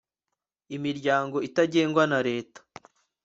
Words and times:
imiryango 0.75 1.37
itagengwa 1.47 2.03
na 2.11 2.19
leta 2.27 2.59